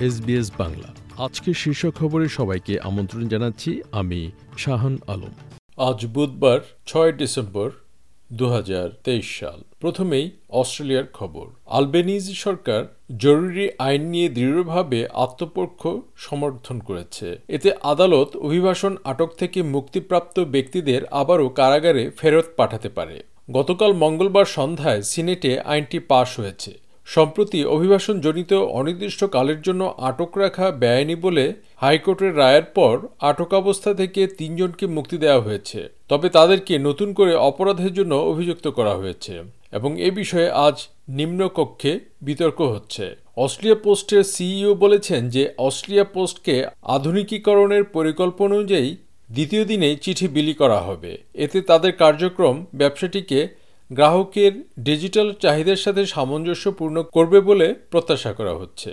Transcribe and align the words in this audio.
SBS 0.00 0.50
Bangla. 0.58 1.22
আজকে 1.24 1.54
শীর্ষ 1.54 1.86
খবরে 1.86 2.28
সবাইকে 2.28 2.80
আমন্ত্রণ 2.80 3.28
জানাচ্ছি 3.28 3.82
আমি 3.92 4.30
শাহান 4.58 4.98
আলম। 5.06 5.34
আজ 5.76 6.06
বুধবার 6.06 6.60
ছয় 6.86 7.12
ডিসেম্বর 7.12 7.70
দু 8.32 8.48
হাজার 8.48 8.90
তেইশ 9.04 9.40
সাল। 9.40 9.62
প্রথমেই 9.80 10.30
অস্ট্রেলিয়ার 10.48 11.04
খবর। 11.12 11.46
আলবেনিজ 11.66 12.34
সরকার 12.34 12.84
জরুরি 13.16 13.70
আইন 13.78 14.02
নিয়ে 14.02 14.28
দৃঢ়ভাবে 14.28 15.08
আত্মপক্ষ 15.14 15.88
সমর্থন 16.16 16.78
করেছে। 16.78 17.40
এতে 17.48 17.72
আদালত 17.82 18.36
অভিবাসন 18.36 18.96
আটক 19.04 19.30
থেকে 19.38 19.62
মুক্তিপ্রাপ্ত 19.62 20.40
ব্যক্তিদের 20.40 21.06
আবারও 21.06 21.48
কারাগারে 21.48 22.10
ফেরত 22.10 22.44
পাঠাতে 22.56 22.88
পারে। 22.88 23.22
গতকাল 23.50 23.92
মঙ্গলবার 23.92 24.44
সন্ধ্যায় 24.44 25.02
সিনেটে 25.02 25.60
আইনটি 25.60 25.98
পাশ 25.98 26.38
হয়েছে। 26.38 26.87
সম্প্রতি 27.14 27.60
অভিবাসন 27.64 28.16
জনিত 28.20 28.52
অনির্দিষ্টকালের 28.78 29.60
জন্য 29.62 29.82
আটক 30.08 30.32
রাখা 30.38 30.66
বেআইনি 30.70 31.16
বলে 31.16 31.44
হাইকোর্টের 31.76 32.32
রায়ের 32.36 32.66
পর 32.78 32.94
আটক 33.20 33.50
অবস্থা 33.54 33.90
থেকে 33.94 34.20
তিনজনকে 34.38 34.84
মুক্তি 34.86 35.16
দেওয়া 35.18 35.40
হয়েছে। 35.40 35.80
তবে 36.08 36.28
তাদেরকে 36.28 36.74
নতুন 36.78 37.08
করে 37.12 37.32
অপরাধের 37.50 37.92
জন্য 37.92 38.12
অভিযুক্ত 38.14 38.66
করা 38.68 38.94
হয়েছে 38.94 39.34
এবং 39.72 39.90
এ 40.00 40.08
বিষয়ে 40.10 40.48
আজ 40.66 40.76
নিম্নকক্ষে 41.08 41.92
বিতর্ক 42.22 42.58
হচ্ছে। 42.74 43.04
অস্ট্রেলিয়া 43.36 43.78
পোস্টের 43.84 44.22
সিইও 44.24 44.72
বলেছেন 44.74 45.20
যে 45.28 45.42
অস্ট্রেলিয়া 45.58 46.06
পোস্টকে 46.14 46.54
আধুনিকীকরণের 46.96 47.84
পরিকল্পনা 47.96 48.54
অনুযায়ী 48.54 48.88
দ্বিতীয় 49.30 49.64
দিনে 49.64 49.88
চিঠি 50.02 50.26
বিলি 50.28 50.54
করা 50.54 50.78
হবে। 50.80 51.12
এতে 51.34 51.58
তাদের 51.60 51.92
কার্যক্রম, 51.92 52.56
ব্যবসাটিকে 52.74 53.40
গ্রাহকের 53.92 54.52
ডিজিটাল 54.78 55.34
চাহিদার 55.34 55.76
সাথে 55.76 56.06
সামঞ্জস্যপূর্ণ 56.06 57.02
করবে 57.02 57.40
বলে 57.40 57.74
প্রত্যাশা 57.90 58.32
করা 58.32 58.54
হচ্ছে। 58.54 58.90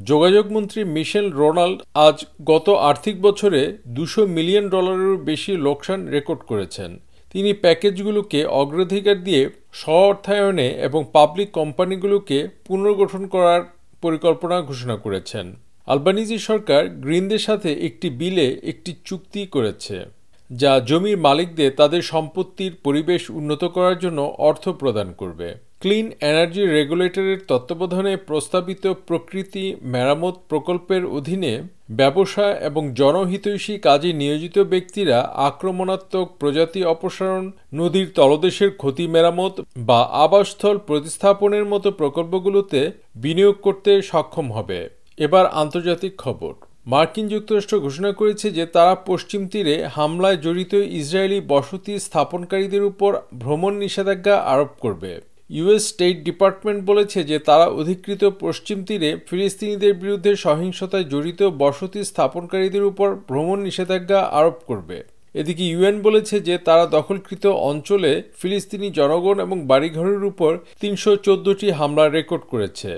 যোগাযোগমন্ত্রী 0.00 0.84
মিশেল 0.84 1.30
রোনাল্ড 1.30 1.82
আজ 1.94 2.24
গত 2.44 2.68
আর্থিক 2.68 3.20
বছরে 3.22 3.76
দুশো 3.86 4.26
মিলিয়ন 4.26 4.68
ডলারেরও 4.68 5.16
বেশি 5.16 5.52
লোকসান 5.56 6.08
রেকর্ড 6.08 6.40
করেছেন। 6.40 7.00
তিনি 7.32 7.52
প্যাকেজগুলোকে 7.52 8.44
অগ্রাধিকার 8.44 9.24
দিয়ে 9.24 9.50
স্ব 9.72 9.92
অর্থায়নে 9.92 10.68
এবং 10.68 11.04
পাবলিক 11.12 11.50
কোম্পানিগুলোকে 11.50 12.48
পুনর্গঠন 12.64 13.26
করার 13.26 13.62
পরিকল্পনা 14.02 14.62
ঘোষণা 14.62 14.96
করেছেন। 14.96 15.46
আলবানিজি 15.86 16.38
সরকার 16.38 16.88
গ্রিনদের 16.88 17.38
সাথে 17.38 17.72
একটি 17.72 18.10
বিলে 18.10 18.60
একটি 18.62 18.94
চুক্তি 19.04 19.46
করেছে। 19.46 20.15
যা 20.50 20.80
জমির 20.80 21.18
মালিকদের 21.18 21.70
তাদের 21.76 22.02
সম্পত্তির 22.02 22.76
পরিবেশ 22.84 23.30
উন্নত 23.30 23.64
করার 23.64 23.98
জন্য 23.98 24.34
অর্থ 24.38 24.68
প্রদান 24.68 25.12
করবে। 25.12 25.54
ক্লিন 25.80 26.12
এনার্জি 26.20 26.66
রেগুলেটরের 26.66 27.38
তত্ত্বাবধানে 27.48 28.16
প্রস্তাবিত 28.16 28.86
প্রকৃতি 28.86 29.76
মেরামত 29.82 30.34
প্রকল্পের 30.48 31.04
অধীনে 31.04 31.62
ব্যবসা 31.90 32.52
এবং 32.52 32.92
জনহিতৈষী 32.94 33.78
কাজে 33.78 34.12
নিয়োজিত 34.12 34.58
ব্যক্তিরা 34.58 35.20
আক্রমণাত্মক 35.20 36.36
প্রজাতি 36.38 36.84
অপসারণ, 36.84 37.50
নদীর 37.74 38.12
তলদেশের 38.14 38.76
ক্ষতি 38.76 39.06
মেরামত 39.06 39.60
বা 39.76 40.02
আবাসস্থল 40.02 40.78
প্রতিস্থাপনের 40.78 41.64
মতো 41.64 41.90
প্রকল্পগুলোতে 41.90 42.90
বিনিয়োগ 43.14 43.54
করতে 43.62 44.02
সক্ষম 44.02 44.52
হবে। 44.52 44.88
এবার 45.16 45.46
আন্তর্জাতিক 45.46 46.16
খবর। 46.18 46.54
মার্কিন 46.86 47.26
যুক্তরাষ্ট্র 47.28 47.74
ঘোষণা 47.80 48.10
করেছে 48.12 48.46
যে 48.50 48.64
তারা 48.66 48.94
পশ্চিম 49.06 49.42
তীরে 49.48 49.74
হামলায় 49.86 50.36
জড়িত 50.36 50.72
ইসরায়েলি 51.00 51.38
বসতি 51.48 51.92
স্থাপনকারীদের 51.98 52.82
উপর 52.84 53.10
ভ্রমণ 53.38 53.72
নিষেধাজ্ঞা 53.74 54.36
আরোপ 54.52 54.70
করবে। 54.80 55.10
ইউএস 55.50 55.82
স্টেট 55.88 56.16
ডিপার্টমেন্ট 56.24 56.80
বলেছে 56.84 57.18
যে 57.24 57.36
তারা 57.38 57.66
অধিকৃত 57.80 58.22
পশ্চিম 58.40 58.78
তীরে 58.84 59.10
ফিলিস্তিনিদের 59.28 59.92
বিরুদ্ধে 59.94 60.32
সহিংসতায় 60.36 61.06
জড়িত 61.12 61.40
বসতি 61.62 62.00
স্থাপনকারীদের 62.04 62.84
উপর 62.84 63.08
ভ্রমণ 63.28 63.58
নিষেধাজ্ঞা 63.60 64.20
আরোপ 64.38 64.56
করবে। 64.66 64.98
এদিকে 65.34 65.64
ইউএন 65.66 65.96
বলেছে 66.02 66.36
যে 66.40 66.54
তারা 66.58 66.84
দখলকৃত 66.86 67.44
অঞ্চলে 67.70 68.12
ফিলিস্তিনি 68.40 68.88
জনগণ 68.90 69.36
এবং 69.40 69.56
বাড়িঘরের 69.66 70.22
উপর 70.24 70.52
তিনশো 70.80 71.10
চোদ্দটি 71.16 71.66
হামলা 71.70 72.04
রেকর্ড 72.08 72.44
করেছে। 72.52 72.90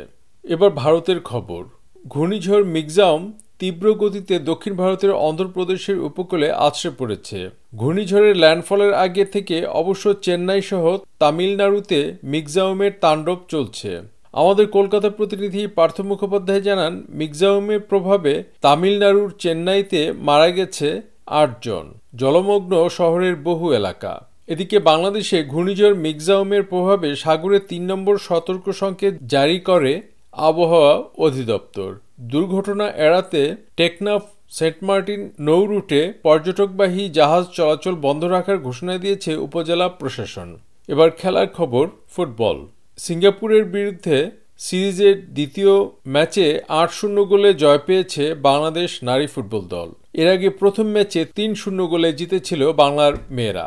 এবার 0.45 0.71
ভারতের 0.83 1.19
খবর। 1.21 1.63
ঘূর্ণিঝড় 2.07 2.65
মিগজাম 2.75 3.21
তীব্র 3.59 3.95
গতিতে 3.95 4.35
দক্ষিণ 4.39 4.75
ভারতের 4.77 5.13
অন্ধ্রপ্রদেশের 5.29 5.99
উপকূলে 5.99 6.49
আছড়ে 6.53 6.91
পড়েছে। 6.99 7.39
ঘূর্ণিঝড়ের 7.77 8.37
ল্যান্ডফলের 8.37 8.93
আগে 8.95 9.25
থেকে 9.25 9.67
অবশ্য 9.67 10.05
চেন্নাই 10.23 10.63
সহ 10.63 10.85
তামিলনাড়ুতে 11.19 11.99
মিগজাউমের 12.25 12.93
তাণ্ডব 13.01 13.39
চলছে। 13.49 13.91
আমাদের 14.33 14.67
কলকাতা 14.67 15.09
প্রতিনিধি 15.11 15.63
পার্থ 15.67 16.01
মুখোপাধ্যায় 16.01 16.61
জানান 16.61 16.93
মিগজাউমের 17.11 17.81
প্রভাবে 17.81 18.33
তামিলনাড়ুর 18.61 19.31
চেন্নাইতে 19.39 20.01
মারা 20.13 20.49
গেছে 20.51 20.89
আটজন। 21.27 21.87
জলমগ্ন 22.15 22.73
শহরের 22.89 23.37
বহু 23.37 23.67
এলাকা। 23.73 24.13
এদিকে 24.47 24.79
বাংলাদেশে 24.79 25.39
ঘূর্ণিঝড় 25.45 25.95
মিগজাউমের 25.95 26.63
প্রভাবে 26.63 27.09
সাগরে 27.17 27.59
তিন 27.61 27.83
নম্বর 27.83 28.19
সতর্ক 28.19 28.67
সংকেত 28.73 29.15
জারি 29.27 29.59
করে 29.61 29.93
আবহাওয়া 30.33 30.95
অধিদপ্তর। 31.19 31.91
দুর্ঘটনা 32.21 32.87
এড়াতে 33.07 33.55
টেকনাফ 33.77 34.23
সেন্ট 34.51 34.77
মার্টিন 34.83 35.31
নৌ 35.41 35.67
রুটে 35.67 36.13
পর্যটকবাহী 36.23 37.09
জাহাজ 37.09 37.45
চলাচল 37.53 37.95
বন্ধ 37.95 38.25
রাখার 38.25 38.59
ঘোষণা 38.59 38.99
দিয়েছে 38.99 39.37
উপজেলা 39.37 39.89
প্রশাসন। 39.89 40.49
এবার 40.89 41.11
খেলার 41.11 41.49
খবর, 41.49 41.89
ফুটবল। 42.09 42.67
সিঙ্গাপুরের 42.99 43.65
বিরুদ্ধে 43.65 44.31
সিরিজের 44.59 45.17
দ্বিতীয় 45.35 45.75
ম্যাচে 46.07 46.61
আট 46.69 46.91
শূন্য 46.91 47.25
গোলে 47.25 47.55
জয় 47.55 47.79
পেয়েছে 47.79 48.35
বাংলাদেশ 48.35 48.91
নারী 49.03 49.27
ফুটবল 49.27 49.63
দল। 49.69 49.89
এর 50.15 50.29
আগে 50.29 50.49
প্রথম 50.51 50.87
ম্যাচে 50.87 51.25
তিন 51.25 51.55
শূন্য 51.55 51.87
গোলে 51.87 52.13
জিতেছিল 52.13 52.73
বাংলার 52.73 53.15
মেয়েরা। 53.31 53.67